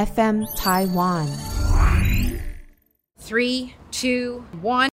[0.00, 1.28] FM Taiwan。
[3.22, 4.88] Three, two, one。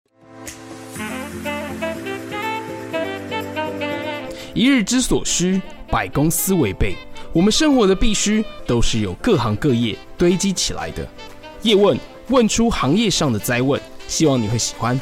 [4.53, 6.97] 一日之所需，百公司为备。
[7.33, 11.07] 我们生活的必须，都是由各行各业堆积起来的。
[11.63, 11.97] 叶问，
[12.29, 14.99] 问出行业上的灾问，希望你会喜欢。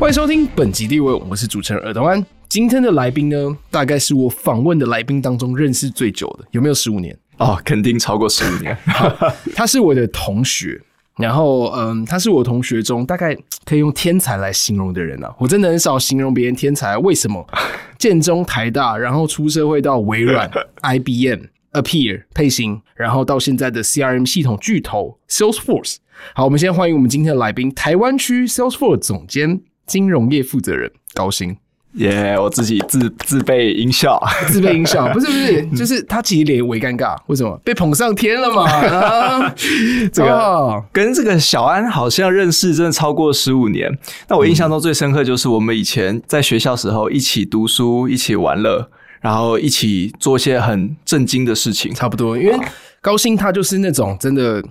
[0.00, 2.37] 欢迎收听本集地问，我是主持人尔东安。
[2.48, 7.16] 今天的来宾呢，大概是我访问的来宾当中认识最久的，有没有十五年？
[7.36, 8.76] 哦，肯定超过十五年。
[9.54, 10.80] 他是我的同学。
[11.18, 15.34] 然后，嗯，他是我同学中大概可以用天才来形容的人啊。
[15.38, 17.44] 我真的很少形容别人天才，为什么？
[17.98, 20.48] 建中、台大，然后出社会到微软、
[20.82, 21.40] IBM、
[21.72, 25.96] Appear、配型，然后到现在的 CRM 系统巨头 Salesforce。
[26.34, 31.56] 好，我们先欢迎我们今天的来宾，台湾区 Salesforce 总监、金融业负责人高薪。
[31.94, 37.58] 耶！Yeah, 我自己自自备音效，自备音效，不是不是，就是他其实脸微尴尬，为什么？
[37.64, 38.64] 被捧上天了嘛？
[38.70, 39.54] 啊、
[40.12, 43.90] 这个跟这个小安好像认识真的超过十五年。
[44.28, 48.88] 那我印象中最深刻就是我们以前在学校时候一起读书，一起玩乐，
[49.20, 51.92] 然后一起做一些很震惊的事情。
[51.94, 52.56] 差不多，因为
[53.00, 54.62] 高兴他就是那种真的。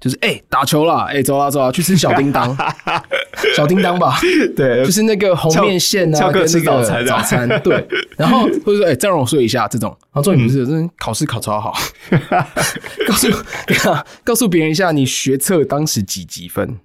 [0.00, 1.06] 就是哎、欸，打球啦！
[1.08, 2.56] 哎、欸，走啦走啦，去吃小叮当，
[3.56, 4.16] 小叮当吧。
[4.56, 7.48] 对，就是那个红面线啊，跟那个早餐。
[7.64, 7.84] 对，
[8.16, 9.90] 然后或者说哎、欸，再让我睡一下这种。
[10.12, 11.74] 然后重点不是，真考试考超好。
[13.08, 13.28] 告诉
[14.22, 16.78] 告诉别人一下，你学测当时几几分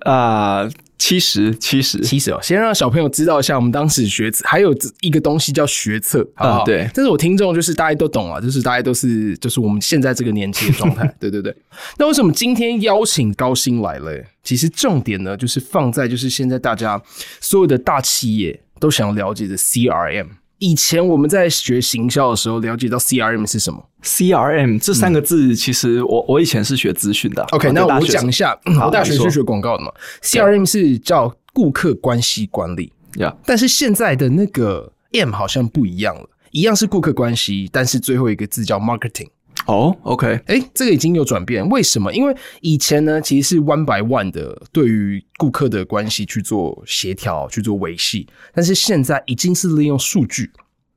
[0.00, 0.62] 啊？
[0.62, 6.64] 呃七十七十七十哦，先让小朋友知道一下，我们当时学还有一个东西叫学测，好不好？
[6.64, 11.54] 嗯、对，但是我听众就是大家都懂啊，就是大家都是就是我们现在这个年纪的状态， 对对对。
[11.98, 14.12] 那为什么今天邀请高薪来了？
[14.42, 17.00] 其实重点呢，就是放在就是现在大家
[17.40, 20.26] 所有的大企业都想要了解的 CRM。
[20.58, 27.42] 以前我们在学行销的时候，了解到 CRM 是什么？CRM 这三个字，其实我我以前是学资讯的。
[27.52, 29.92] OK，那我讲一下，我大学是学广告的嘛。
[30.22, 33.34] CRM 是叫顾客关系管理，Yeah.
[33.44, 39.28] 但是现在的那个 M 好像不一样了，一样是顾客关系，但是最后一个字叫 Marketing。
[39.68, 42.10] 哦、，OK，哎、这个已经有转变，为什么？
[42.14, 50.50] 因为以前呢，其实是 one by one 的对于顾客的关系去做协调、去做维系，但是现在已经是利用数据，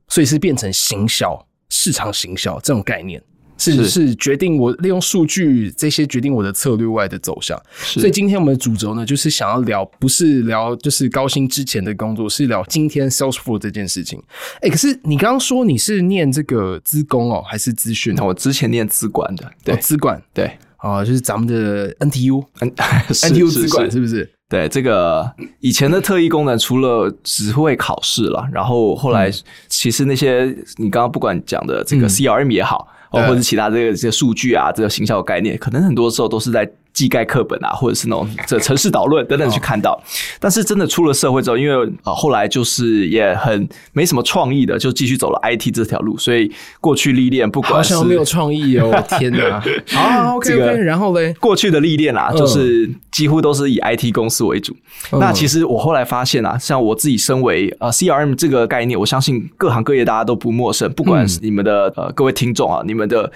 [0.08, 3.22] 所以是变成行销、市场行销这种概念。
[3.62, 4.14] 是是。
[4.16, 7.98] 决定我利用数据这些决定我的策略外的走向，是。
[7.98, 14.22] 所以今天我们的主轴呢，就是想要聊，不是聊就是高薪之前的工作，是聊今天 Salesforce 这件事情。
[14.56, 18.16] 哎、欸，可是你刚刚说你是念这个资工哦，还是资讯？
[18.18, 20.50] 我之前念资管的，对，资管、哦，对，
[20.82, 23.98] 哦，就是咱们的 NTU，NTU 资管是。
[23.98, 24.30] 不是？
[24.48, 25.28] 对，这个
[25.60, 29.32] 以前的特异功能除了只会考试了，然后后来
[29.68, 30.44] 其实那些
[30.76, 32.86] 你刚刚不管讲的这个 CRM 也好。
[32.88, 39.92] 嗯哦，或者是其他这个这些数据啊，这个行销概念，可能很多时候都是在技概课本啊，或者是那种 这城市导论等等去看到。
[39.92, 39.98] 哦、
[40.40, 46.16] 但是真的出了社会之后，因为啊后来就是也很没什么创意的，就继续走了 IT 这条路。
[46.18, 49.62] 所以过去历练不管好像没有创意哦，天哪！
[49.92, 54.74] 好，OK OK，然后嘞，过去的历练啊，就是几乎都是以 IT 公司为主。
[55.12, 63.02] 嗯、那其实我后来发现啊，像我自己身为呃 CRM 这个概念，我相信各行各业大家都不陌生，不管是你们的呃各位听众啊，你们。
[63.12, 63.30] 的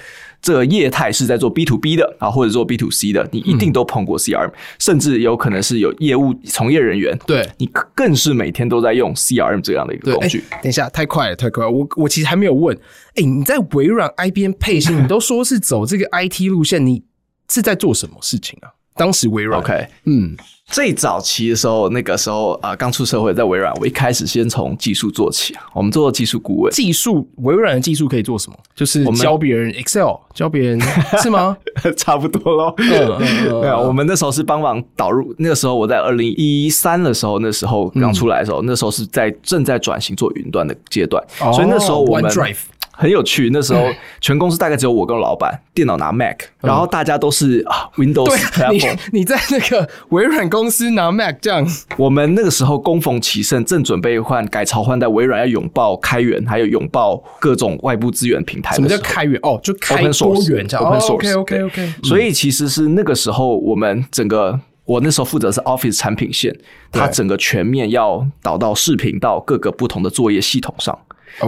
[0.46, 10.44] 这个业态是在做 B to B 的啊，或者做 B to C 的，你一定都碰过 CRM，、嗯、甚至有可能是有业务从业人员，对，你更是每天都在用 CRM 这样的一个工具。
[10.50, 11.70] 欸、等一下，太快了，太快了！
[11.72, 17.02] 我我其实还没有问，哎、欸，你在微软、IBM、配信， 你都说是走这个 IT 路线，你
[17.50, 18.75] 是在做什么事情啊？
[18.96, 20.36] 当时微软，OK，嗯。
[20.68, 26.72] 最早期的时候，那个时候啊，刚出社会在微软，我一开始先从技术做起，我们做技术顾问。
[26.72, 28.58] 技术，微软的技术可以做什么？
[28.74, 30.80] 就是教别人 Excel，教别人
[31.22, 31.56] 是吗？
[31.96, 32.74] 差不多咯。
[32.78, 35.32] 嗯嗯，没有，我们那时候是帮忙导入。
[35.38, 41.24] 那个时候我在二零一三的时候，那时候刚出来的时候，那时候是在正在转型做云端的阶段，
[41.54, 42.28] 所以那时候我们。
[42.96, 43.84] 很有趣，那时候
[44.20, 48.24] 全公司大概只有我跟老板，电脑拿 Mac，然后大家都是啊 Windows。
[48.24, 51.66] 对，你你在那个微软公司拿 Mac 这样。
[51.98, 58.74] 我们那个时候恭逢其盛，正准备换改朝换代，微软要拥抱开源，还有拥抱各种外部资源平台。
[58.74, 59.38] 什么叫开源？
[59.42, 60.86] 哦，就开多元这样。
[60.86, 61.15] Open Source。
[61.15, 61.94] OK OK OK。
[62.03, 66.56] 所以其实是那个时候，我们整个我那时候负责是 Office 产品线，
[66.91, 70.98] 它整个全面要导到视频到各个不同的作业系统上。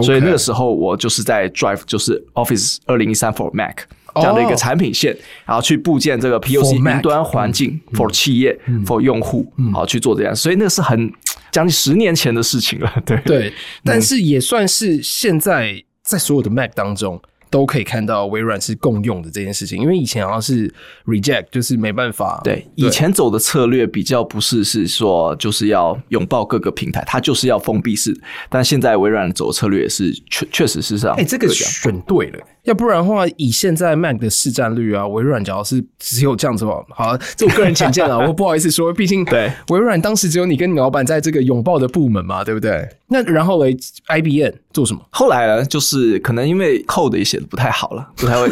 [0.03, 3.77] 所以那个时候我就是在 Drive，就是 Office 二零一三 for Mac
[4.15, 5.21] 这样的一个产品线，oh.
[5.45, 10.35] 然后去部件这个 POC 云端环境 for 企业、嗯、for 用户，好、嗯、去做这样。
[10.35, 11.11] 所以那个是很
[11.51, 13.53] 将近十年前的事情了，对对。
[13.83, 20.71] 但是也算是现在在所有的 Mac 当中都可以看到微软是共用的这件事情，因为以前好像是
[21.05, 22.41] reject，就是没办法。
[22.43, 28.15] 对，以前走的策略比较不是是说就是要拥抱各个平台，它就是要封闭式。
[28.49, 31.15] 但现在微软走的策略也是确确实是这样。
[31.17, 32.39] 哎、欸，这个选对了。
[32.63, 36.73] 要不然的话，以现在 Mac 的市占率啊，微软只要是只有这样子吧。
[36.89, 42.87] 好， 这我个人浅见了， 我不好意思说，毕竟对微软当时只有你跟你老板在这个拥抱的部门嘛，对不对？
[43.07, 43.75] 那然后嘞
[44.07, 44.99] ，IBM 做什么？
[45.09, 48.49] 后来呢，就是可能因为 code 也写的不太好了，不太会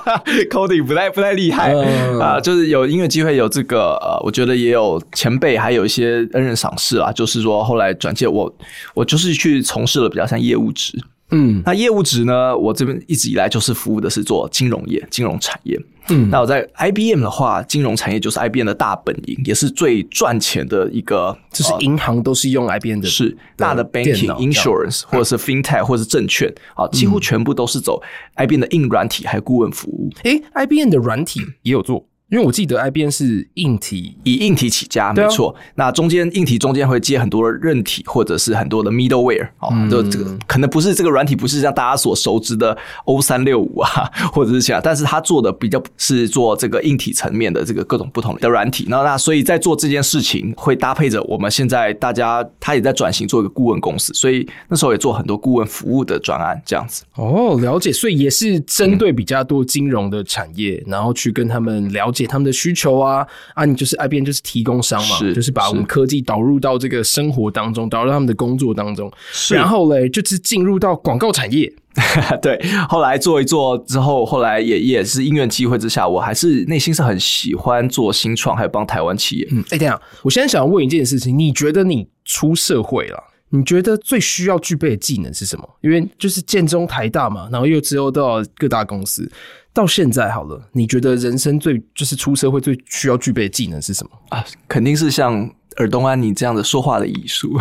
[0.48, 8.52] coding 不太不太厉害啊、呃，就是有音乐机会有这个呃，我觉得也有前辈还有一些恩人赏识啊，就是说后来转介我，
[8.94, 10.98] 我就是去从事了比较像业务职。
[11.30, 12.56] 嗯，那业务值呢？
[12.56, 15.80] 我这边一直以来就是服务的是做金融业、金融产业。
[16.08, 21.36] 嗯，那我在 IBM 的话，金融产业就是 IBM 的大本营，也是最赚钱的一个。
[21.52, 28.02] 就是银行都是用 IBM 的，是大的 banking、insurance 或者是 fintech 或者是证券啊，几乎全部都是走
[28.36, 30.10] IBM 的硬软体还有顾问服务。
[30.24, 32.04] 诶、欸、IBM 的软体也有做。
[32.30, 35.52] 因为我记得 IBM 是硬体，以硬体起家，没错。
[35.74, 48.86] 那中间硬体中间会接很多的韧体，或者是很多的 middleware 哦，就这个可能不是这个软体，不是像大家所熟知的 O 三六五啊， 或者是其他，但是他做的比较是做这个硬体层面的这个各种不同的软体。
[48.88, 57.02] 那那所以在做这件事情，会搭配着我们现在大家他也在转型做一个顾问公司，所以那时候也做很多顾问服务的专案这样子。
[57.16, 62.19] 哦，了解，所以也是针对比较多金融的产业，然后去跟他们了解。
[62.26, 69.10] 他们的需求啊啊，你就是 IBM 就是提供商嘛，是就是把我们科技导入到这个生活当中，导入他们的工作当中。
[69.50, 71.72] 然后嘞，就是进入到广告产业。
[72.40, 72.56] 对，
[72.88, 79.48] 后来做一做之后，后来也也是因缘机会之下，我还是内心是很喜欢做新创，还有帮台湾企业。
[79.50, 85.68] 嗯，哎，等一下，我现在想问一件事情，你觉得你出社会了，你觉得最需要具备的技能是什么？
[85.80, 89.28] 因为就是建中、台大嘛，然后又之后到各大公司。
[89.72, 94.44] 到现在好了，你觉得人生最就是出社会最需要具备的技能是什么啊？
[94.66, 97.56] 肯定是像尔东安你这样的说话的艺术，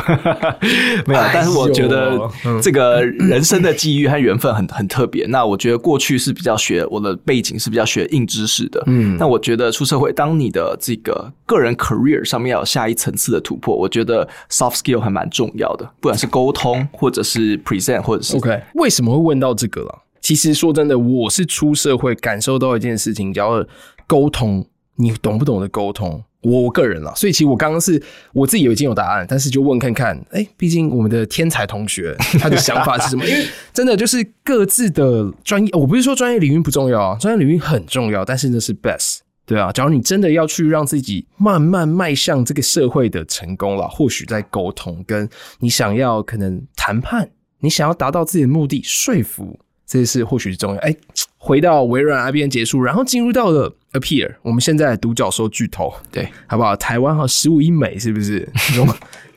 [1.05, 1.21] 没有。
[1.31, 2.19] 但是我觉得
[2.61, 5.27] 这个人生的际遇和缘分很很特别。
[5.27, 9.15] 那我觉得过去是比较学我的背景是比较学硬知识的，嗯。
[9.17, 18.59] 那我觉得出社会，当你的这个个人 career 上面要有下一层次的突破，我觉得 soft skill 还蛮重要的，不管是沟通，或者是 present，或者是 OK。
[18.73, 20.03] 为什么会问到这个了？
[20.21, 23.65] 其实说真的，我是出社会感受到一件事情，叫
[24.05, 24.65] 沟通。
[25.01, 26.21] 你懂不懂得沟通？
[26.41, 28.01] 我个人啦，所以其实我刚刚是
[28.33, 30.21] 我自己已经有答案，但是就问看看。
[30.31, 33.25] 哎，毕竟我们的天才同学他的想法是什么？
[33.25, 39.71] 因为真的就是各自的专业，我不是说专业领域不重要啊，专业领域很重要，但是那是 best，对啊。
[39.71, 45.29] 假如你真的要去让自己慢慢迈向这个社会的成功了，或许在沟通，跟
[45.59, 47.29] 你想要可能谈判，
[47.61, 49.57] 你想要达到自己的目的，说服。
[49.89, 50.79] 这是或许是重要。
[50.81, 50.95] 哎，
[51.37, 56.75] 回到微软 IBM 结束，然后进入到了 Appear，我们现在独角兽巨头，对，好不好？
[56.75, 58.47] 台湾哈十五亿美是不是？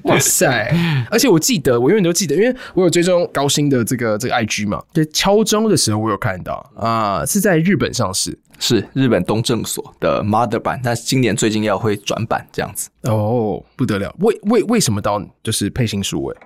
[0.02, 0.74] 哇塞！
[1.12, 4.82] 而且我记得，我永远都记得，因为我有追踪高薪的这个这个 IG 嘛。
[4.92, 12.90] 对，敲钟的时候我有看到啊、呃，是在日本上市，是日本东证所的 Mother 版，但是今年最近要会转版这样子。
[13.02, 14.12] 哦，不得了！
[14.18, 16.36] 为为为什么到就是配型数位？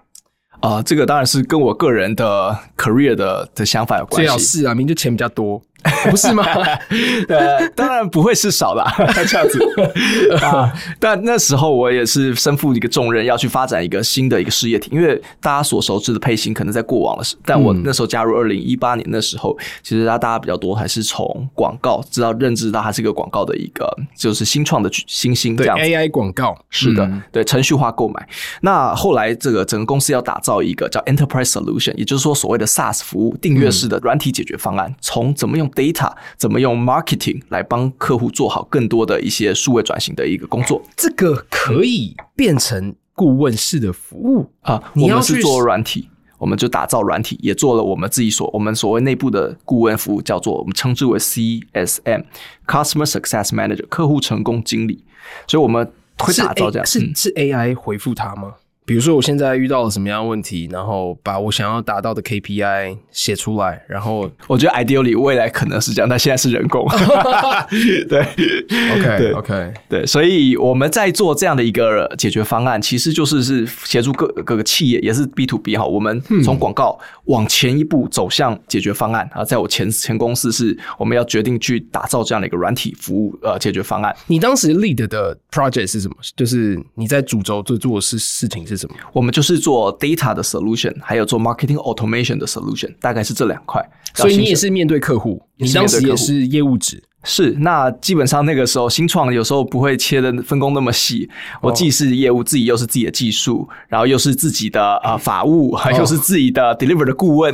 [0.60, 4.26] 啊、这个当然是跟我个人的 career 的的想法有关系。
[4.26, 5.62] 最好是啊，明明就钱比较多。
[6.10, 6.44] 不是吗？
[7.28, 8.84] 呃，当然不会是少的，
[9.26, 10.72] 这样子啊。
[10.98, 14.90] 但那时候我也是身负一个重任，要去发展一个新的一个事业体。
[14.92, 25.82] 因为大家所熟知的配型可能在过往的时，但我那时候加入二零一八年的时候，其实大家大家比较多还是从广告知道认知到它是一个广告的一个就是新创的新兴这样子。
[25.84, 28.28] 对 AI 广告是的，对程序化购买。
[28.62, 40.82] 那后来这个整个公司要打造一个叫 Enterprise Solution，也就是说所谓的 SaaS 服务订阅式的软体解决方案，从怎么用 data 怎么用 marketing 来帮客户做好更多的一些数位转型的一个工作？
[40.96, 44.82] 这个可以变成顾问式的服务啊！
[44.94, 55.04] 我们是做软体，我们就打造软体，也做了我们自己所我们所谓内部的顾问服务，叫做我们称之为 CSM（Customer Success Manager） 客户成功经理。
[55.46, 58.54] 所以我们会打造这样，是是 AI 回复他吗？
[58.86, 66.86] 比如说，我现在遇到了什么样的问题，然后把我想要达到的 KPI 写出来，然后我觉得 ideally 未来可能是这样，但现在是人工。
[68.08, 75.84] 对，OK，对，OK，对，所以我们在做这样的一个解决方案，其实就是是协助各各个企业，也是 B to B 哈。
[75.84, 84.14] 我们从广告往前一步走向解决方案啊，在我前前公司是我们要决定去打造这样的一个软体服务呃解决方案。
[84.28, 86.14] 你当时 lead 的 project 是什么？
[86.36, 88.75] 就是你在主轴做做的事事情是？
[88.76, 88.96] 是什么？
[89.12, 93.82] 我们就是做 data 的 solution，还有做 marketing automation 的 solution，大概是这两块。
[94.14, 97.02] 所以你也是面对客户，你当时也是业务职。
[97.28, 101.28] 是，那基本上那个时候新创有时候不会切的分工那么细。
[101.60, 107.52] 我既是业务，自己又是自己的技术，然后又是自己的啊、呃、法务，还又是自己的 deliver 的顾问，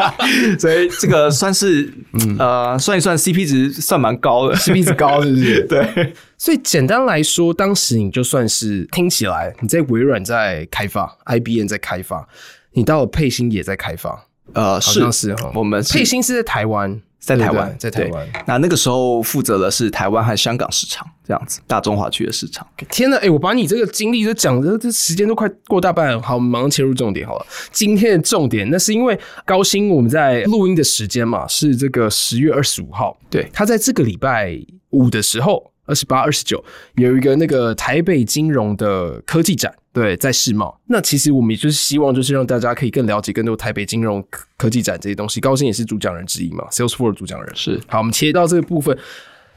[0.60, 1.90] 所以这个算是
[2.38, 5.62] 呃算一算 CP 值算蛮高的，CP 值高是不是？
[5.66, 6.12] 对。
[6.36, 12.28] 所以简单来说，当时你就算是听起来你在微软在开发，IBM 在开发，
[12.74, 15.50] 你到了沛星也在开发，呃，好像是哈。
[15.54, 17.00] 我们佩星是在台湾。
[17.18, 18.26] 在台湾，在台湾。
[18.46, 22.66] 那那个时候负责的是台湾和香港市场，这样子大中华区的市场。
[22.88, 26.22] 天呐，哎、欸，我把你这个经历都讲的，这时间都快过大半了。
[26.22, 27.46] 好，我们马上切入重点好了。
[27.72, 33.18] 今天的重点，那是因为高鑫，我们在录音的时间嘛，是这个十月二十五号。
[33.28, 34.56] 对，他在这个礼拜
[34.90, 36.62] 五的时候，二十八、二十九，
[36.96, 39.72] 有一个那个台北金融的科技展。
[39.92, 40.78] 对，在世贸。
[40.88, 44.22] 那其实我们也就是希望，就是让大家可以更了解更多台北金融
[44.58, 45.40] 科技展这些东西。
[45.40, 47.80] 高薪也是主讲人之一嘛，Salesforce 主讲人是。
[47.86, 48.94] 好，我们切到这个部分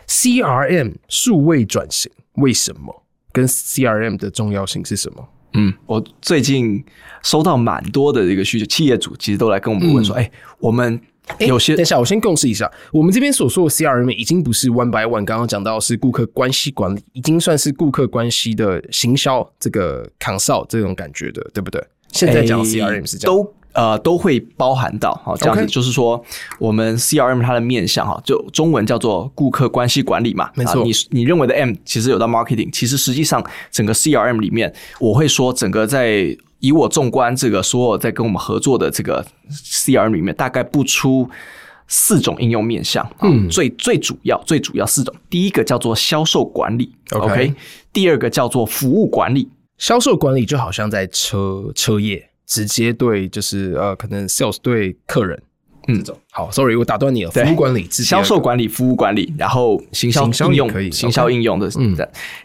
[0.07, 3.03] ，CRM 数位转型为什么？
[3.33, 5.29] 跟 CRM 的重要性是什么？
[5.55, 6.81] 嗯，我最近
[7.21, 11.01] 收到蛮多的一个需求，企业主其实都来跟我们问说，哎、嗯欸，我们。
[11.37, 21.81] 有些，等一下，我先共识一下，我们这边所说的 CRM 已经不是 One by One，刚刚讲到是顾客关系管理，已经算是顾客关系的行销这个 consult 这种感觉的，对不对？
[22.11, 26.23] 现在讲 CRM 是这样，都呃都会包含到，哈，这样子就是说，
[26.59, 30.83] 我们 CRM 它的面向哈，就中文叫做顾客关系管理嘛，没错。
[30.83, 36.37] 你你认为的 M 其实有到 marketing，其实实际上整个 CRM 里面，我会说整个在。
[36.61, 41.25] 以我纵观这个所有在跟我们合作的这个 CRM 里面，大概不出
[41.87, 43.09] 四种应用面向。
[43.21, 47.53] 嗯，最最主要最主要四种，第一个叫做销售管理，OK，,
[47.93, 49.49] 第二个叫做服务管理。
[49.77, 55.41] 销售管理就好像在车车业直接对，就是呃，可能 sales 对客人。
[55.87, 57.31] 嗯，好，sorry，我打断你了。
[57.31, 61.95] 服务管理、销售管理、服务管理，然后行销应用可以，行销应用的，嗯，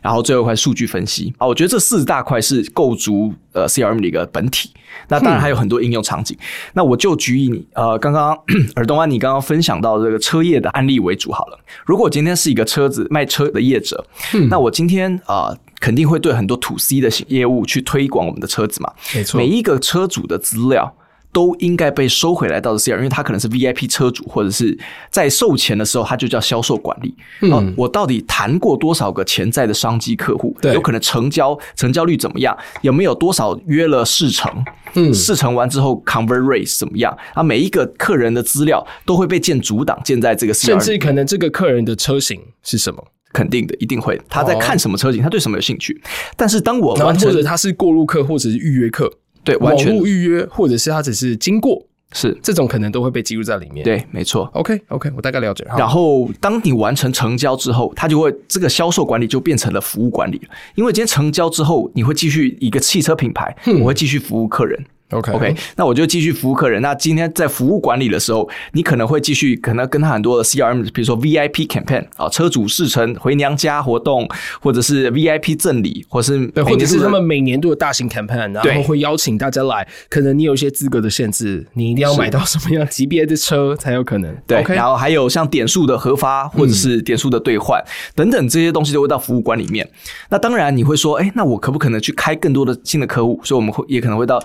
[0.01, 4.71] 然后最后一块数据分析啊，我觉得这四大块是构筑呃 CRM 的一个本体。
[5.09, 6.35] 那当然还有很多应用场景。
[6.73, 8.35] 那我就举以你呃刚刚
[8.77, 11.59] 尔东安你刚刚分享到这个车业的案例为主好了。
[11.85, 14.03] 如果今天是一个车子卖车的业者，
[14.49, 18.91] 那我今天啊肯定会对很多 To C 的业务去推广我们的车子嘛。
[19.15, 20.95] 没错，每一个车主的资料。
[21.35, 24.79] 都应该被收回来到的 CRM，因为他可能是 VIP 车主，或者是
[25.11, 27.13] 在售前的时候，他就叫销售管理。
[27.41, 30.57] 嗯，我到底谈过多少个潜在的商机客户？
[30.63, 32.57] 对，有可能成交成交率怎么样？
[32.83, 34.49] 有没有多少约了试乘？
[34.95, 37.19] 嗯，试乘完之后 convert rate 怎么样？
[37.35, 43.05] 啊，每一个客人的资料都会被建主档，建在这个 CRM，甚至可能这个客人的车型是什么？
[43.35, 44.19] 肯定的，一定会。
[44.31, 45.23] 他在看什么车型？
[45.23, 46.01] 他对什么有兴趣？
[46.37, 49.13] 但是当我完成，或者他是过路客，或者是预约客。
[49.43, 53.85] 对，完全预约，或者是他只是经过，是这种可能都会被记录在里面。
[53.85, 54.51] 对，没错。
[54.55, 54.81] Okay,
[55.15, 55.67] 我大概了解。
[55.77, 60.49] 然后，当你完成成交之后，他就会这个销售管理就变成了服务管理了。
[60.77, 64.83] 因为今天成交之后，你会继续一个汽车品牌，嗯、我会继续服务客人。
[65.11, 66.81] OK OK，那我就继续服务客人。
[66.81, 74.29] 那今天在服务管理的时候，你可能会继续可能跟他很多的 CRM，比如说 VIP campaign 啊，车主试乘回娘家活动，
[74.61, 79.87] 或者是 VIP 赠礼，或是对，或者是他们每年都有大型 campaign，然后会邀请大家来。
[80.09, 84.35] 可能你有一些资格的限制，你一定要买到什么样级别的车才有可能。
[84.47, 84.75] 对，okay?
[84.75, 89.89] 然后还有像点数的核发，或者是点数的兑换、嗯、等等这些东西都会到服务管理里面。
[90.31, 93.39] 那当然你会说，哎，那我可不可能去开更多的新的客户？
[93.45, 94.43] 所以我们会也可能会到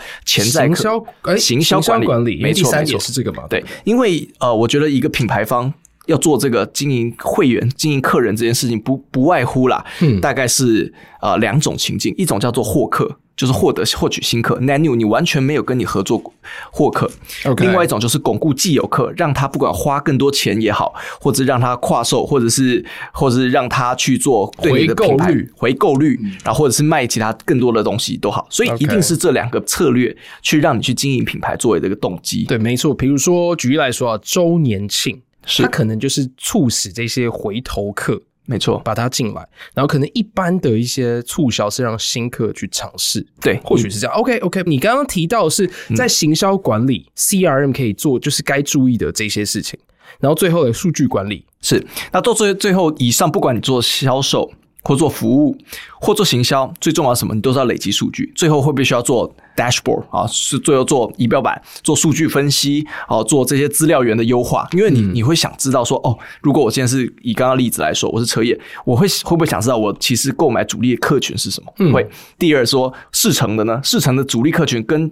[0.49, 0.89] 潜在
[1.21, 3.43] 客行销管理，管理没错，第三点是这个嘛？
[3.49, 5.73] 对，因为呃，我觉得一个品牌方
[6.07, 13.19] 要做这个经营会员、经营客人这件事情不，不不外乎啦，嗯，大概是呃两种情境，一种叫做获客。
[13.39, 16.21] 就是获得获取新客，net new，你完全没有跟你合作
[16.73, 17.09] 获客。
[17.45, 17.61] Okay.
[17.61, 28.45] 另外一种就是巩固既有客，让他不管花更多钱也好，或者让他跨售，或者是或者是让他去做对你的品牌回购率，回购率，然后或者是卖其他更多的东西都好。
[28.49, 32.43] 所以一定是这两个策略去让你去经营品牌作为这个动机。
[32.43, 32.93] 对，没错。
[32.93, 35.17] 比如说举例来说啊，周年庆，
[35.59, 38.21] 它可能就是促使这些回头客。
[38.49, 44.15] 没错，把它进来，然后可能一般的一些促销是让新客去尝试，对，或许是这样。
[44.15, 49.79] OK OK，你刚刚提到的是在行销管理、嗯、CRM 可以做，就是该注意的这些事情，
[50.19, 51.45] 然后最后的数据管理。
[51.61, 54.49] 是，那到最最后以上，不管你做销售
[54.83, 55.57] 或做服务，
[55.99, 57.35] 或做行销，最重要什么？
[57.35, 58.31] 你都是要累积数据。
[58.35, 60.25] 最后会不会需要做 dashboard 啊？
[60.27, 64.67] 是最后做仪表板、做数据分析，哦，做这些资料源的优化。
[64.71, 71.73] 因为你你会想知道说，哦，如果我现在是以刚刚例子来说，我是车业，我会会不会想知道我其实购买主力的客群是什么？
[71.79, 72.07] 嗯、会。
[72.37, 73.79] 第二说，四成的呢？
[73.83, 75.11] 四成的主力客群跟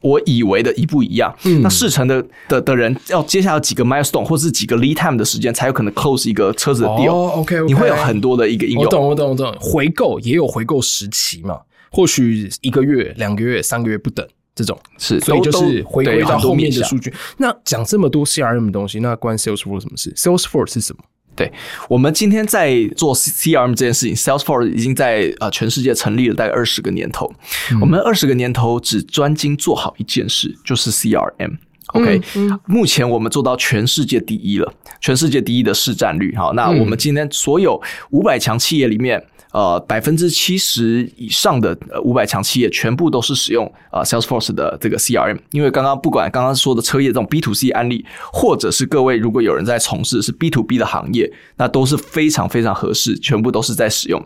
[0.00, 7.12] 我以为的一不一样，嗯，那试乘的的的人要接下来几个 milestone 或是几个 lead time 的时间，才有可能 close 一个车子的 deal。
[7.12, 8.84] 哦，OK，你会有很多的一个应用。
[8.84, 9.54] 我懂，我懂，我懂。
[9.60, 11.60] 回购也有回购时期嘛，
[11.90, 17.12] 或许一个月、两个月、三个月不等这种，是，所以就是回归到后面的数据。
[17.36, 21.02] 那讲这么多 CRM 的东西，那关 Salesforce 什么事？Salesforce 是什么？
[21.38, 21.52] 对，
[21.88, 27.32] 我们今天在做 CRM 这件事情，Salesforce 已经在呃全世界成立了大概二十个年头。
[27.70, 31.58] 嗯、我们二十个年头只专精做好一件事，就是 CRM。
[31.94, 36.34] OK，嗯嗯、目前我们做到全世界第一了，全世界第一的市占率。
[36.34, 37.80] 好，那我们今天所有
[38.10, 39.24] 五百强企业里面。
[39.52, 54.22] 呃，百分之七十以上的呃五百强企业全部都是使用呃 Salesforce 的这个 CRM，因为刚刚不管刚刚说的车业这种 B to C 案例，或者是各位如果有人在从事是 B to B 的行业，那都是非常非常合适，全部都是在使用。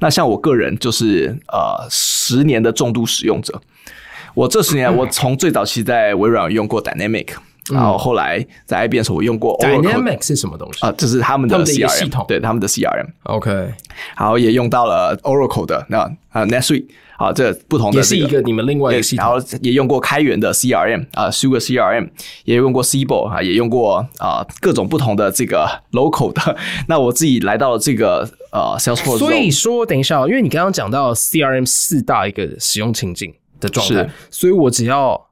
[0.00, 3.58] 那像我个人就是呃十年的重度使用者，
[4.34, 7.28] 我这十年我从最早期在微软用过 Dynamic。
[7.72, 10.92] 然后后来在 IBM 时候，我用过 Dynamics 是什么东西啊？
[10.96, 13.06] 这是他们的 CRM 系统，对他们的 CRM。
[13.24, 13.50] OK，
[14.16, 19.24] 然后也用到了 Oracle 的那啊 NetSuite 啊，这不同的也是一个你们另外一个系统。
[19.24, 22.08] 然后也用过开源的 CRM 啊，Sugar CRM，
[22.44, 26.56] 也用过 Siebel 啊，也用过啊各种不同的这个 local 的。
[26.88, 29.18] 那我自己来到了这个呃 Salesforce。
[29.18, 35.28] 所以说，等一下，因为你刚刚讲到 CRM 四大一个使用情境的状态，所以我只要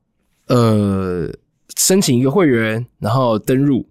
[0.48, 1.30] 呃。
[1.76, 3.86] 申请一个会员，然后登入，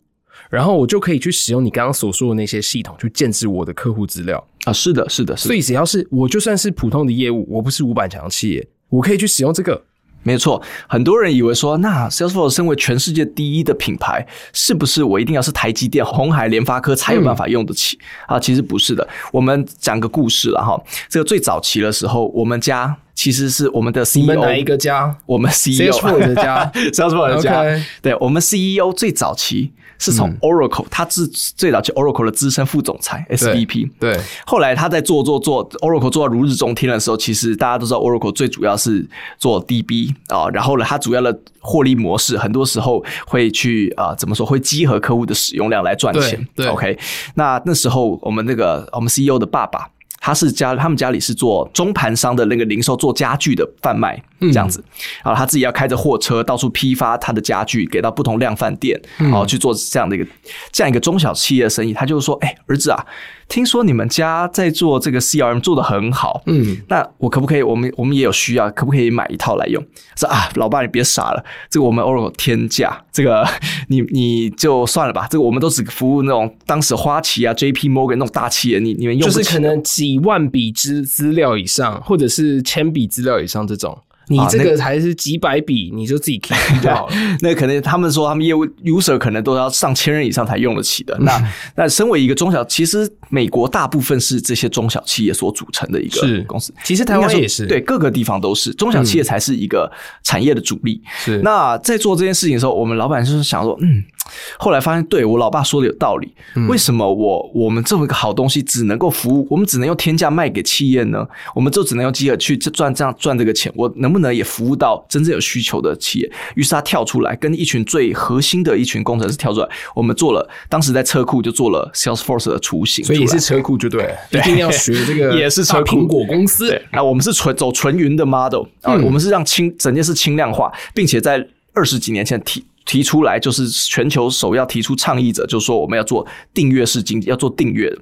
[0.50, 4.74] 然后我就可以去使用你刚刚所说的那些系统去建置我的客户资料啊。
[4.74, 5.48] 是的，是的，是的。
[5.48, 9.84] 所以只要是我就算是普通的业务，我不是五百强企业，我可以去使用这个。
[10.24, 18.40] 没错，很多人以为说，那 Salesforce 身为全世界第一的品牌，是不是我一定要是台积电、红海、联发科才有办法用得起、嗯、啊？
[18.40, 19.08] 其实不是的。
[19.32, 20.82] 我们讲个故事了哈。
[21.10, 22.98] 这个最早期的时候，我们家。
[23.16, 25.16] 其实是我们的 CEO，你们哪一个家？
[25.28, 27.64] 我们 CEO 的家，Salesforce 的家。
[28.02, 29.72] 对，我们 CEO 最早期
[30.04, 33.90] 是从 Oracle，、嗯、他是最早去 Oracle 的资深副总裁 SVP。
[33.98, 44.46] 对，后来他在做做做 Oracle 做到如日中天的时候，其实大家都知道 Oracle 最主要是做 DB 啊，然后呢，它主要的获利模式很多时候会去啊，怎么说？
[44.46, 46.46] 会集合客户的使用量来赚钱。
[46.54, 47.00] 对，对，OK。
[47.36, 49.88] 那那时候我们那个我们 CEO 的爸爸。
[50.26, 54.82] 他是家，他们家里是做中盘商的那个零售，做家具的贩卖这样子，
[55.22, 60.26] 然后他自己要开着货车到处批发他的家具给到不同量贩店，然后去做这样的一个
[60.72, 61.92] 这样一个中小企业的生意。
[61.92, 63.06] 他就说：“哎，儿子啊。”
[63.48, 67.62] 听说你们家在做这个 CRM 做的很好，嗯，那我可不可以？
[67.62, 69.84] 我们我们也有需要，可不可以买一套来用？
[70.16, 73.48] 说啊，老爸你别傻了，这个我们 Oracle 天价，这个
[73.90, 75.28] 你你就算了吧。
[75.30, 83.98] 这个我们都只服务那种当时花旗啊、JP Morgan 那种大企业，你你们用就是可能几万笔资资料以上，或者是千笔资料以上这种。
[84.28, 86.38] 你这个才是几百笔，你就自己
[86.82, 87.16] 就好了。
[87.42, 91.18] 那可能他们说他们业务 user 可能都要上千人以上才用得起的。
[91.20, 96.74] 那 那身为一个中小，其实美国大部分是这些中小企业所组成的一个公司。
[96.84, 99.92] 其实台湾也是，对各个地方都是中小企业才是一个
[100.24, 101.02] 产业的主力。
[101.18, 101.40] 是。
[101.44, 104.04] 那在做这件事情的时候，我们老板就是想说，嗯。
[104.58, 106.34] 后来发现，对我老爸说的有道理。
[106.68, 111.26] 为什么我我们这么一个好东西只能够服务，我们只能用天价卖给企业呢？
[111.54, 113.72] 我们就只能用饥饿去赚这样赚这个钱。
[113.76, 116.32] 我能不能也服务到真正有需求的企业？
[116.56, 120.50] 于是他跳出来，跟一群最核心的一群工程师跳出来，我们做了。
[120.70, 125.34] 当时在车库就做了 Salesforce 的雏形，所以也是车库就对一定要学这个。
[125.38, 126.70] 也是车库苹果公司。
[126.70, 132.66] 对，那我们是纯走纯云的 model 啊，我们是让轻整件事轻量化，并且在二十几年前提。
[132.86, 137.98] 提出来就是全球首要提出倡议者，就是说我们要做订阅式经济，要做订阅的，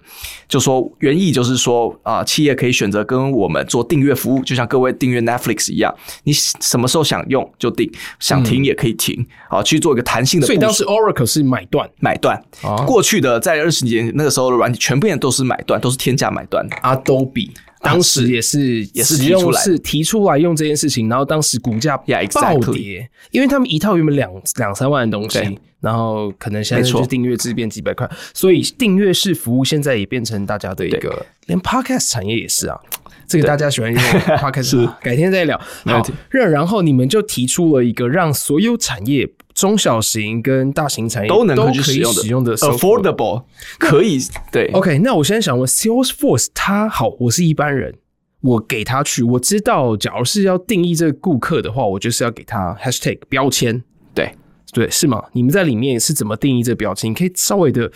[0.47, 10.47] 就说原意就是说啊，企业可以选择跟我们做订阅服务，就像各位订阅 Netflix 一样，你什么时候想用就订，想停也可以停，啊，去做一个弹性的。
[10.47, 12.41] 所以当时 Oracle 是买断，买断。
[12.85, 16.67] 过去的在二十年那个时候的软体，全部也都是买断，都是天价买断。
[16.83, 17.51] Adobe。
[17.81, 32.79] 当时也是也是提出来是提出来用这件事情，然后当时股价暴跌，因为他们一套原本两两三万的东西，然后可能现在就订阅制变几百块，所以订阅式服务现在也变成大家的一个，连 podcast 产业也是啊。
[33.27, 34.01] 这个大家喜欢用
[34.37, 35.57] podcast，是改天再聊。
[35.85, 43.43] 好，然然后你们就提出了一个让所有产业中小型跟大型产业都能够去使用的 affordable
[43.77, 44.19] 可以
[44.51, 44.67] 对。
[44.73, 47.93] OK，那我现在想问 Salesforce，它好，我是一般人，
[48.41, 53.83] 我给他去，我知道，假如是要定义这个顾客的话，我就是要给他 hashtag 标签，
[54.13, 54.33] 对
[54.73, 55.23] 对，是吗？
[55.33, 57.09] 你们在里面是怎么定义这个标签？
[57.11, 57.91] 你可以稍微的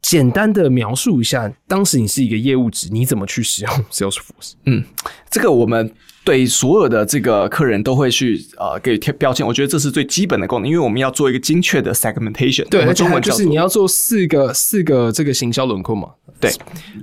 [0.00, 4.52] 简单的描述一下，当时你是一个业务职，你怎么去使用 Salesforce？
[4.64, 4.84] 嗯，
[5.30, 5.92] 这个我们。
[6.26, 12.68] 对所有的这个客人都会去呃给贴标签，我觉得这是最基本的功能，因为我们要做一个精确的 segmentation。
[12.68, 16.08] 对，中文就是你要做四个四个这个行销轮廓嘛。
[16.38, 16.50] 对，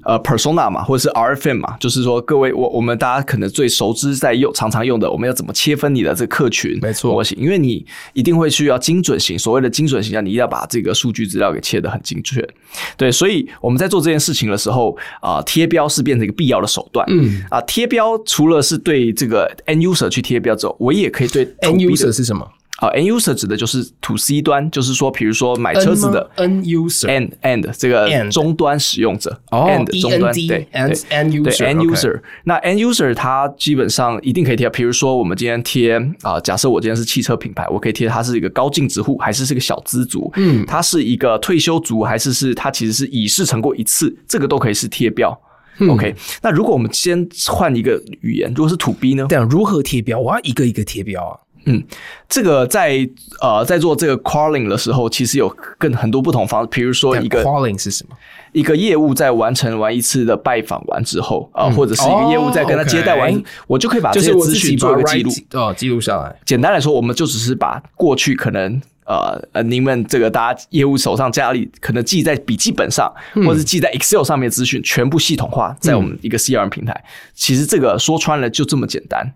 [0.04, 6.78] 呃，persona 嘛，或者是 RFM 嘛，就是说各位我我们大家可能最熟知在用常常用的，我们要怎么切分你的这个客群？
[6.84, 7.84] 没错，模型，因为你
[8.14, 12.48] 一定会需要精准型，所谓的精准型，你一定要把这个数据资料给切得很精确。
[12.96, 17.04] 对，所以我们在做这件事情的时候啊，呃，贴标是变成一个必要的手段。
[17.10, 22.46] 嗯啊，贴标除了是对这个 end user 去贴标之后，我也可以对 end user 是什么？
[22.80, 32.20] 啊，end user 指的就是 to C 端，就是说，比如说买车子的 end user，end end 这个终端使用者，end 终端对 end user，对 end user。
[32.44, 45.40] 那 end user 它基本上一定可以贴，比如说我们今天贴啊，假设我今天是汽车品牌，我可以贴它是一个高净值户，还是是个小资族，嗯，它是一个退休族，还是是它其实是已试乘过一次，这个都可以是贴标。
[45.90, 49.26] OK，那如果我们先换一个语言，如果是 To B 呢？
[49.30, 50.20] 这样如何贴标？
[50.20, 51.40] 我要一个一个贴标啊。
[51.66, 51.82] 嗯，
[52.28, 53.10] 这个在
[53.42, 56.68] 呃在做这个 crawling 的时候，其实有更很多不同方式。
[56.70, 58.16] 比如说一个 crawling 是什么？
[58.52, 66.36] 一个业务在完成完一次的拜访完之后啊、呃嗯，或者是一个业务在跟他接待完，我就可以把这些资讯做一个记录哦，记录下来。
[66.46, 77.10] 简单来说，我们就只是把过去可能呃呃，你们这个大家业务手上家里可能记在笔记本上，嗯、或者是记在 Excel 上面的资讯，全部系统化在我们一个 CRM 平台、嗯。
[77.34, 79.34] 其实这个说穿了就这么简单。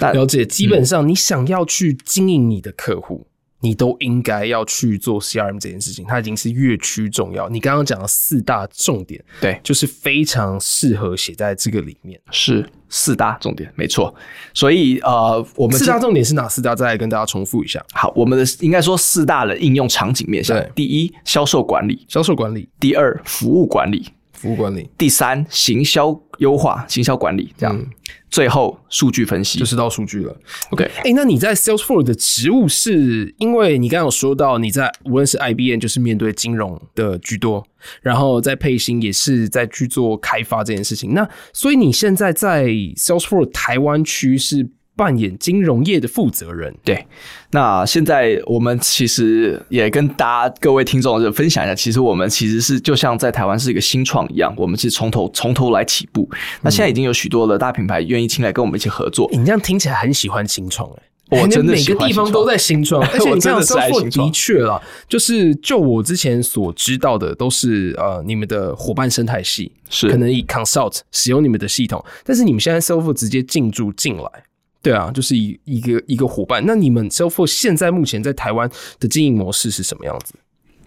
[0.00, 3.29] 了解，基本上你想要去经营你的客户，嗯，
[3.60, 7.48] 你都应该要去做 CRM 这件事情，它已经是越趋重要。
[7.48, 12.18] 你刚刚讲的四大重点，对，就是非常适合写在这个里面。
[12.30, 14.14] 是四大重点，没错。
[14.54, 16.74] 所以呃，我们四大重点是哪四大？
[16.74, 17.84] 再来跟大家重复一下。
[17.92, 27.52] 好，我们的应该说四大的应用场景面向：第一，销售管理；销售管理；第二，服务管理；服务管理；第三，行销优化、行销管理。
[27.58, 27.76] 这样。
[27.76, 27.86] 嗯
[28.30, 30.36] 最后，数据分析就是到数据了。
[30.70, 37.66] OK，哎、欸，那你在 Salesforce 的职务是因为你刚刚有说到你在无论是 IBM 就是面对金融的居多，
[38.02, 41.12] 然后在配型也是在去做开发这件事情。
[41.12, 42.66] 那所以你现在在
[42.96, 44.68] Salesforce 台湾区是
[45.00, 47.06] 扮演金融业的负责人，对。
[47.52, 56.28] 那现在我们其实也跟大家各位听众就分享一下，其实我们其实是就像在台湾是一个新创一样，我们是从头从头来起步。
[56.60, 59.26] 那现在已经有许多的大品牌愿意进来跟我们一起合作。
[59.32, 60.86] 你这样听起来很喜欢新创
[61.30, 74.24] 哎、欸，我真的每个地方都在新创， 而且你这样说的确了，就是就我之前所知道的都是呃你们的伙伴生态系是可能以 consult 使用你们的系统，但是你们现在 Salesforce 直接进驻进来。
[74.82, 76.64] 对啊，就是一一个一个伙伴。
[76.66, 80.34] 那你们 self for 现在目前在台湾的经营模式是什么样子？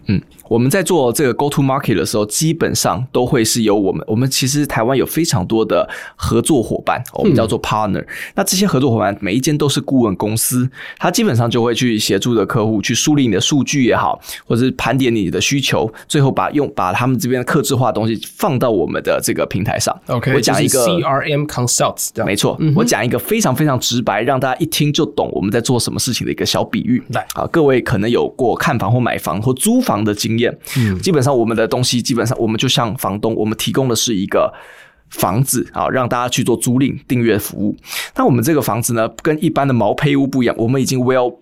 [0.06, 4.04] 嗯，我们在做这个 Go to Market 的时候，基本上都会是由我们。
[4.06, 8.00] 我们其实台湾有非常多的合作伙伴，我们叫做 Partner。
[8.00, 8.06] 嗯。
[8.36, 19.94] 那这些合作伙伴每一间都是顾问公司，他基本上就会去协助的客户去梳理你的数据也好，或者是盘点你的需求，最后把用把他们这边的客制化的东西放到我们的这个平台上。
[20.06, 27.02] OK，我讲一个 CRM consults，没错，嗯，我讲一个非常非常直白，让大家一听就懂我们在做什么事情的一个小比喻。
[27.10, 34.50] 来啊，各位可能有过看房或买房或租房的经验，嗯，基本上我们的东西，基本上我们就像房东，我们提供的是一个
[35.10, 37.76] 房子啊，让大家去做租赁订阅服务。
[38.16, 41.36] 那我们这个房子呢，跟一般的毛坯屋不一样，我们已经 well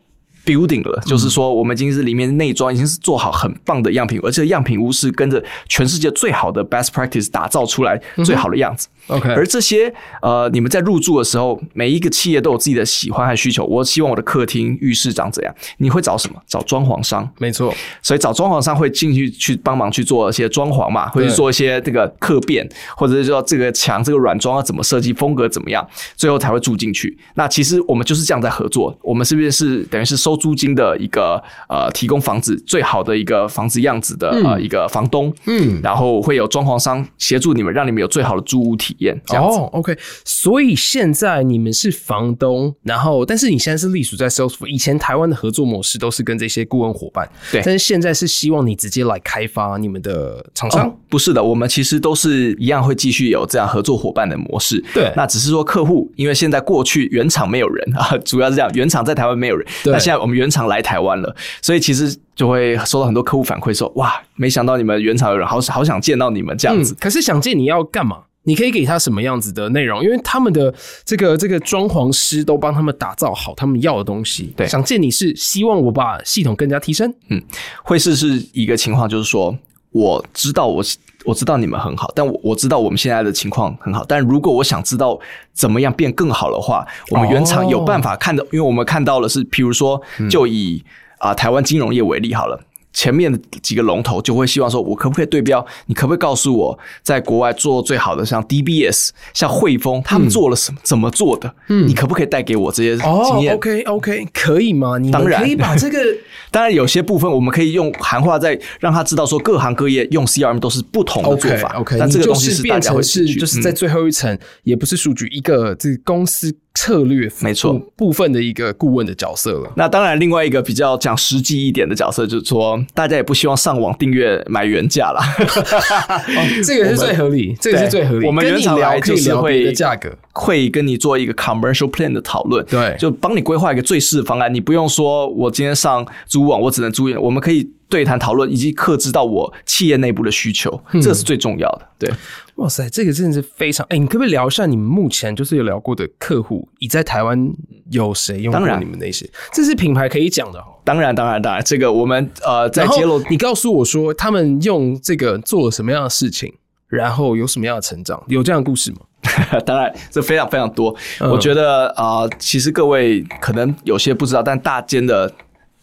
[0.44, 8.88] building 了，就是说我们已经是里面内装已经是做好很棒的样品，而且样品屋是跟着全世界最好的 best practice 打造出来最好的样子。
[9.08, 13.64] OK，而这些呃，你们在入住的时候，每一个企业都有自己的喜欢和需求。
[13.64, 15.54] 我希望我的客厅、浴室长怎样？
[15.78, 16.40] 你会找什么？
[16.46, 17.74] 找装潢商，没错。
[18.00, 25.86] 所以找装潢商会进去去帮忙去做一些装潢嘛，会去做一些这个客变，或者是说这个墙、这个软装要怎么设计，风格怎么样，
[26.16, 27.16] 最后才会住进去。
[27.34, 28.96] 那其实我们就是这样在合作。
[29.02, 35.32] 我们是不是是等于是收租金的一个呃，提供房子最好的一个房子样子的呃一个房东？
[35.46, 39.20] 嗯，然后会有装潢商协助你们，让你们有最好的租屋体体验。
[39.30, 39.96] 哦，OK。
[40.24, 44.66] 所以现在你们是房东，然后但是你现在是隶属在 Salesforce。
[44.66, 47.62] 以前台湾的合作模式都是跟这些顾问伙伴，对。
[47.64, 50.88] 但是现在是希望你直接来开发你们的厂商。
[50.88, 54.82] 哦，不是的，我们其实都是一样会继续有这样合作伙伴的模式。
[54.92, 55.12] 对。
[55.16, 59.66] 那只是说客户，因为现在过去原厂没有人啊，主要是这样，原厂在台湾没有人。
[59.82, 59.92] 对。
[59.92, 62.16] 那现在我们原厂来台湾了，所以其实。
[62.34, 66.94] 就会收到很多客户反馈说，哇，没想到你们原厂有人，好好想见到你们这样子。
[66.94, 68.22] 嗯，可是想见你要干嘛？
[68.44, 70.02] 你可以给他什么样子的内容？
[70.02, 70.72] 因为他们的
[71.04, 74.52] 这个这个装潢师都帮他们打造好他们要的东西。
[74.56, 77.12] 对，想见你是希望我把系统更加提升。
[77.28, 77.42] 嗯，
[77.82, 79.56] 会是是一个情况，就是说
[79.90, 80.82] 我知道我
[81.24, 85.18] 我知道你们很好，但我我知道我们现在的情况很好，但如果我想知道
[85.52, 90.00] 怎么样变更好的话，我们原厂有办法看到，哦，因为我们看到了是，譬如说，
[90.30, 90.82] 就以。
[91.18, 92.60] 啊、呃，台湾金融业为例好了。
[92.92, 95.64] 前面的几个龙头就会希望说，我可不可以对标？
[95.86, 100.78] 你可不可以告诉我，在国外做最好的，像 DBS、像汇丰，他们做了什么？
[100.78, 101.54] 嗯、怎么做的？
[101.68, 103.54] 嗯，你可不可以带给我这些经验？
[103.54, 104.98] 哦，OK，OK，可以吗？
[104.98, 105.98] 你们可以把这个，
[106.50, 111.76] 当然有些部分我们可以用含化，再让他知道说，各行各业用 CRM 都是不同的做法。
[111.78, 116.54] OK，, okay 但这个东西是变成是就是在最后一层，也不是数据，一个这个公司。
[116.74, 119.70] 策略没错，部分的一个顾问的角色了。
[119.76, 125.20] 那当然，另外一个比较讲实际一点的角色，就是说，大家也不希望上网订阅买原价啦。
[125.38, 128.26] 哦，这个是最合理， 这个是最合理。
[128.26, 134.52] 我们原厂来就是会的价格，会跟你做一个 commercial plan 的讨论，对，就帮你规划一个最适的方案。
[134.52, 137.70] 你不用说我今天上租网，我只能租一，我们可以。
[137.92, 141.82] 对谈讨论以及克制到我企业内部的需求，嗯，这是最重要的。
[141.98, 142.10] 对，
[142.56, 146.68] 哇塞，这个真的是非常哎，你可不可以聊一下你们目前就是有聊过的客户？
[146.80, 147.50] 你在台湾
[147.90, 149.28] 有谁用过你们那些？
[149.52, 150.62] 这是品牌可以讲的。
[150.84, 156.52] 当然，当然，当然，这个我们呃在揭露，你告诉我说他们用这个做了什么样的事情，
[156.88, 158.98] 然后有什么样的成长，有这样的故事吗？
[159.64, 160.94] 当然，这非常非常多。
[161.20, 165.32] 嗯、我觉得啊、呃，其实各位可能有些不知道，但大间的。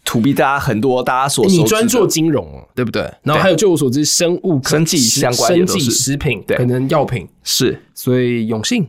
[0.04, 3.02] 土逼大家很多，大家所说，你专做金融，对不对？
[3.22, 7.80] 然后还有，据我所知，生物、生技相关的食品，对，可能药品是。
[7.94, 8.88] 所以永信，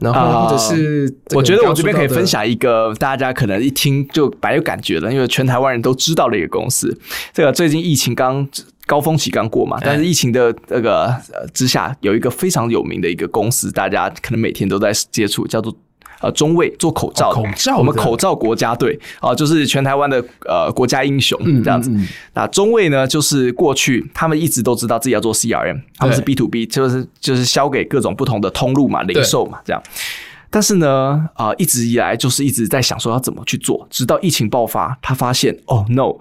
[0.00, 6.98] 然后或者是，我觉得我这边可以分享一个大家可能一听就蛮有感觉的，因为全台湾人都知道的一个公司。
[7.32, 8.48] 这个最近疫情刚
[8.86, 15.72] 高峰期刚过嘛，但是疫情的那个呃之下，有一个非常有名的一个公司，大家可能每天都在接触，叫做。
[16.20, 21.90] 呃，中卫做口罩，口罩，我们口罩国家队啊，就是全台湾的呃国家英雄这样子。
[21.90, 29.82] 嗯嗯嗯、那中卫呢，就是过去他们一直都知道自己要做 CRM，他们是 B to B，就是就是销给各种不同的通路嘛，零售嘛这样。
[30.48, 36.14] 但是呢，啊、呃，一直以来就是一直在想说要怎么去做，直到疫情爆发，他发现哦 no，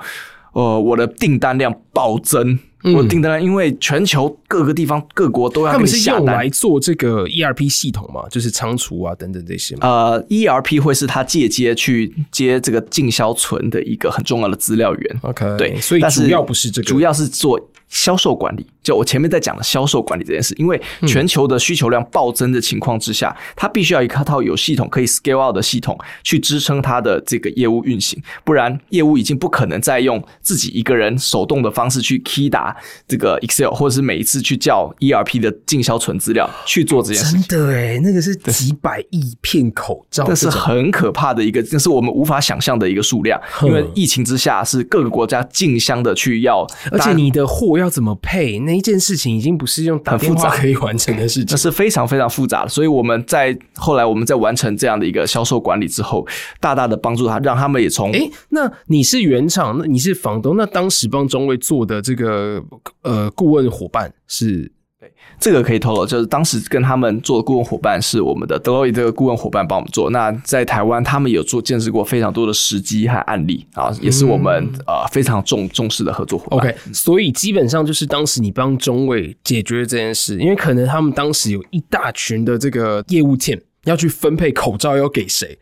[0.54, 2.60] 呃，我的订单量暴增。
[2.94, 9.88] 我订单，因为全球各个地方各国都要他们是用来做这个 ERP 系统嘛，就是仓储啊等等这些嘛。
[9.88, 15.20] 呃，ERP 会是他借接去接这个进销存的一个很重要的资料源。
[15.22, 17.60] OK，对，所以主要不是这个，主要是做。
[17.88, 32.76] 销售管理，就我前面在讲的销售管理这件事，因为全球的需求量暴增的情况之下，嗯、它必须要一套有系统可以 scale out 的系统去支撑它的这个业务运行，不然业务已经不可能再用自己一个人手动的方式去 key 打
[33.08, 37.40] 这个 Excel，或者是每一次去叫 ERP 的进销存资料去做这件事。
[37.42, 43.40] 真的诶，那个是几百亿片口罩，这是很可怕的一个，这是我们无法想象的一个数量。
[43.64, 47.76] 因为疫情之下，是各个国家竞相的去要，而且你的货。
[47.76, 52.70] 要怎么配那一件事情，已经不是用打电话可以完成的事情， 那是非常非常复杂的。
[52.70, 56.28] 所以我们在后来我们在完成这样的一个销售管理之后，
[56.60, 62.64] 大大的帮助他，让他们也从哎，那你是原厂，那你是房东，那当时帮中卫做的这个
[63.02, 64.72] 呃顾问伙伴是？
[65.40, 70.10] 这个可以透露，就是当时跟他们做的顾问伙伴是我们的 Deloitte 这个顾问伙伴帮我们做。
[70.10, 76.60] 那在台湾，他们有做见识过非常多的时机和案例啊，也是我们呃非常重重视的合作伙伴。
[76.60, 85.58] OK，所以基本上就是当时你帮中卫解决这件事，因为可能他们当时有一大群的这个业务 team 要去分配口罩要给谁。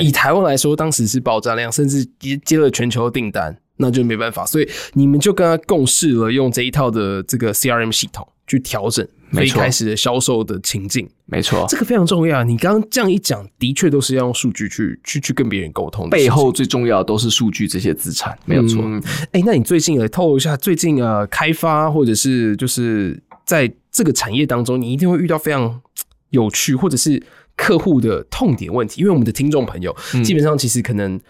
[0.00, 8.26] 以台湾来说，当时是爆炸量，甚至接接了全球订单，那就没办法，所以你们就跟他共事了，用这一套的这个 CRM 系统。
[8.46, 9.06] 去调整
[9.42, 12.44] 一开始的销售的情境，没错，这个非常重要。
[12.44, 18.82] 你刚刚这样一讲，的确都是要用数据去去去跟别人沟通，背后最重要的都是数据这些资产，没有错。
[18.82, 19.02] 哎、嗯
[19.32, 25.80] 欸，那你最近也透露一下，最近呃开发或者是就是在这个产业当中，你一定会遇到非常
[26.30, 27.22] 有趣或者是
[27.56, 31.20] 客户的痛点问题，因为我们的听众朋友基本上其实可能。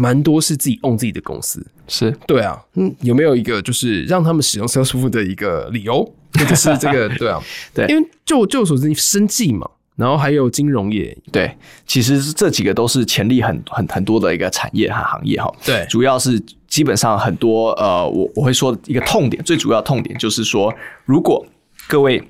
[0.00, 1.60] 蛮多是自己 own 自己的公司。
[1.88, 7.40] 是对啊，嗯，有没有一个就是让他们使用 Salesforce 的一个理由，或者是这个对啊，
[7.72, 15.52] 对，因为就就我所知，生计嘛，然后还有金融业，对，其实这几个都是潜力很很很多的一个产业和行业哈。
[15.64, 21.46] 对，主要是基本上很多呃，我我会说一个痛点，最主要痛点就是说，如果
[21.86, 22.22] 各位。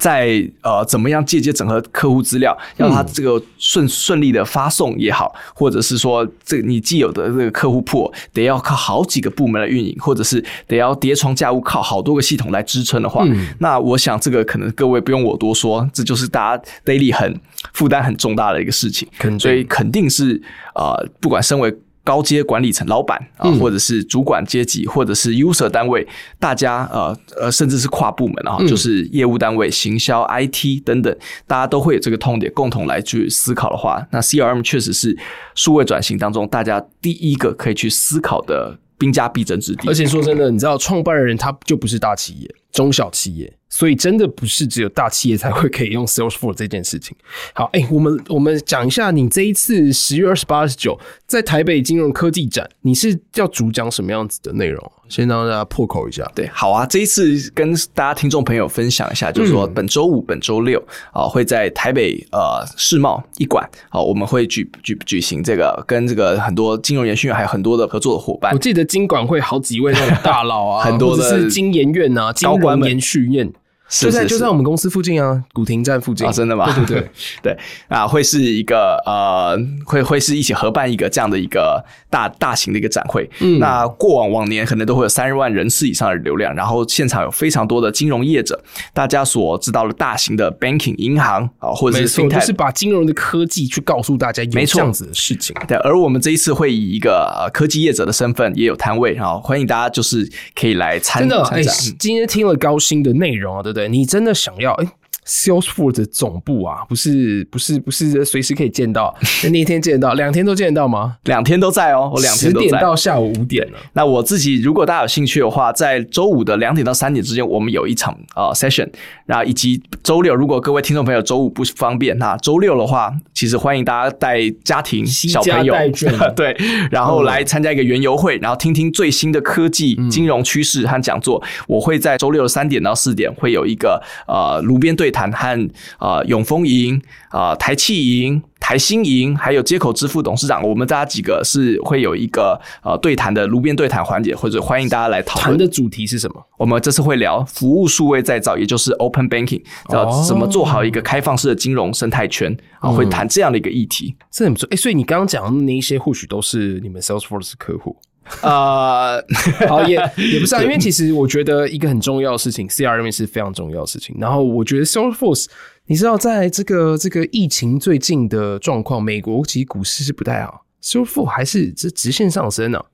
[0.00, 17.38] 在呃，怎么样间接整合客户资料，让他这个顺顺利的发送也好，或者是说，这你既有的这个客户铺得要靠好几个部门来运营，或者是得要叠床架屋，靠好多个系统来支撑的话，嗯、那我想这个可能各位不用我多说，这就是大家 daily 很
[17.74, 19.06] 负担很重大的一个事情，
[19.38, 20.40] 所以肯定是
[20.74, 21.76] 呃，不管身为。
[22.10, 26.04] 高阶管理层、老板啊，或者是主管阶级，或者是 user 单位，
[26.40, 35.16] 大家呃呃，甚至是跨部门啊，就是业务单位、行销、IT 等等，大家都会有这个痛点，共同来去思考的话，那 CRM 确实是
[35.54, 39.86] 数位转型当中大家第一个可以去思考的兵家必争之地。
[39.86, 43.52] 而且说真的，你知道，创办人他就不是大企业，中小企业。
[43.70, 47.16] 所以真的不是只有大企业才会可以用 Salesforce 这件事情。
[47.54, 54.92] 好，哎、欸，我们我们讲一下，你这一次十月二十八、二十九在台北金融科技展，你是要主讲什么样子的内容？
[55.08, 56.24] 先让大家破口一下。
[56.34, 60.80] 对，好啊，这一次跟大家听众朋友分享一下，就是说本周五、本周六
[61.12, 68.52] 啊，会在台北呃世贸一馆啊，我们会举举举行这个跟这个很多金融研训院还有很多的合作的伙伴。
[68.52, 73.52] 我记得金管会好几位那种大佬啊， 很多的是金研院啊，高管研训院。
[73.90, 76.72] 就在就在我们公司附近啊，古亭站附近啊，真的吗？
[76.72, 77.10] 对对对
[77.42, 83.28] 对啊，会是一个呃，会会是一起合办一个这样的一个大大型的一个展会。
[83.40, 88.62] 嗯，那过往往年可能都会有三十万人次以上的流量，然后现场有非常多的金融业者，
[88.94, 95.54] 大家所知道的大型的 banking 银行啊，或者是 fintech，就是把金融的科技去告诉大家有这样子的事情。
[95.66, 101.36] 对，而我们这一次会以一个呃科技业者的身份也有摊位然后，欢迎大家就是可以来参加。
[101.50, 103.79] 哎、欸，今天听了高薪的内容啊，对不对？
[103.88, 104.92] 你真的想要哎？
[105.30, 109.14] 欸 Salesforce 的总部啊，不是不是不是随时可以见到，
[109.50, 111.16] 那一天见得到，两天都见得到吗？
[111.24, 112.66] 两天都在哦，我两天都在。
[112.66, 113.78] 十点到下午五点了。
[113.92, 118.88] 那我自己如果大家有兴趣的话，在周五的两点到三点之间，我们有一场呃 session，
[119.24, 125.74] 然后以及周六，如果各位听众朋友周五不方便，那周六的话，其实欢迎大家带家庭小朋友，
[126.34, 126.56] 对，
[126.90, 131.40] 然后来参加一个园游会，然后听听最新的科技、金融趋势和讲座。
[131.68, 135.19] 我会在周六的三点到四点会有一个呃炉边对谈。
[135.20, 145.50] 谈和啊永丰银啊台气银台新银还有接口支付董事长，我们大家几个是会有一个呃对谈的炉边对谈环节，或者欢迎大家来讨论。
[145.50, 146.46] 谈的主题是什么？
[146.58, 152.90] 我们这次会聊服务数位再造，也就是 Open Banking，要怎么做好一个开放式的金融生态圈啊？
[152.90, 154.14] 会谈这样的一个议题。
[154.30, 154.68] 这很不错。
[154.70, 157.96] 哎，所以你刚刚讲的那一些，或许都是你们 Salesforce 客户。
[158.42, 159.22] 呃，
[159.68, 164.16] 好，也 也不是啊，因为其实我觉得一个很重要的事情，CRM 是非常重要的事情。
[164.18, 165.46] 然后我觉得 Salesforce，
[165.86, 172.84] 你知道，在这个这个疫情最近的状况，美国其实股市是不太好，Salesforce 还是这直线上升呢、啊。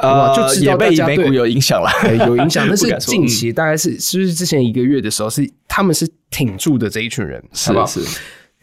[0.00, 1.90] 呃，就知道大家被美股有影响了，
[2.26, 2.64] 有影响。
[2.68, 7.84] 但是近期大概是是不是之前一个月的时候，是他们是挺住的这一群人，是吧？
[7.86, 8.00] 是。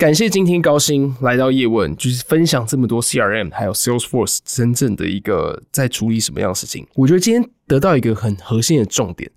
[0.01, 6.87] 感谢今天高薪来到叶问，就是分享这么多 CRM 还有 Salesforce 真正的一个在处理什么样的事情。
[6.95, 9.29] 我觉得今天得到一个很核心的重点，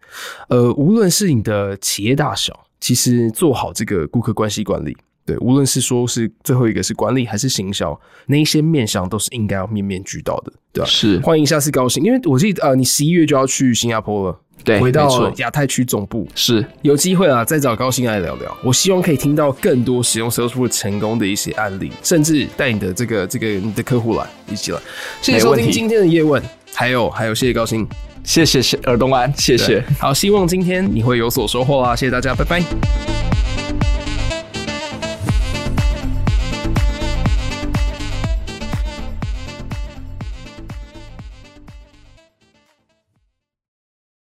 [0.49, 4.97] 呃，无论是你的企业大小，其实做好这个顾客关系管理，
[5.27, 10.87] 对，无论是说是最后一个是管理还是行销，那一些面向都是应该要面面俱到的，对吧？
[10.87, 14.41] 是，欢迎下次高兴，因为我记得呃，你十一月就要去新加坡了。
[14.63, 18.57] 对，回到亚太区总部是有机会啊，再找高兴来聊聊。
[18.63, 24.79] 我希望可以听到更多使用 Salesforce 成功的一些案例，甚至带你的这个这个你的客户来一起来。
[25.21, 27.87] 谢谢收听今天的叶问，还有还有谢谢高兴，
[28.23, 29.85] 谢谢谢尔东安，谢谢。
[29.99, 31.95] 好，希望今天你会有所收获啊！
[31.95, 33.34] 谢谢大家，拜拜。